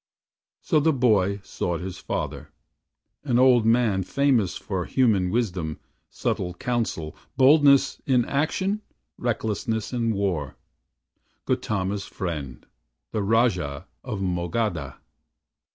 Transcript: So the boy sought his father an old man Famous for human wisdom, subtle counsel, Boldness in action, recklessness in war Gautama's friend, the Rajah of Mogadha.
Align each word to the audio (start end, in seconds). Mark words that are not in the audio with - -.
So 0.61 0.79
the 0.79 0.93
boy 0.93 1.41
sought 1.43 1.79
his 1.81 1.99
father 1.99 2.49
an 3.23 3.37
old 3.37 3.67
man 3.67 4.01
Famous 4.01 4.57
for 4.57 4.85
human 4.85 5.29
wisdom, 5.29 5.79
subtle 6.09 6.55
counsel, 6.55 7.15
Boldness 7.37 8.01
in 8.07 8.25
action, 8.25 8.81
recklessness 9.19 9.93
in 9.93 10.11
war 10.11 10.55
Gautama's 11.45 12.05
friend, 12.07 12.65
the 13.11 13.21
Rajah 13.21 13.85
of 14.03 14.21
Mogadha. 14.23 14.97